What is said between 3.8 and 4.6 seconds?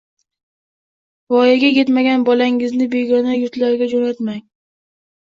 jo‘natmang